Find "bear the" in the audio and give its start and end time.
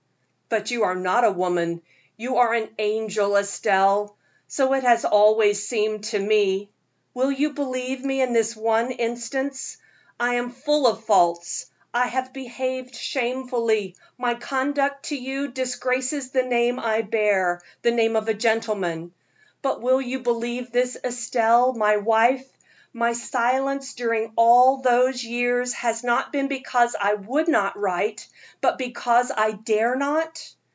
17.03-17.91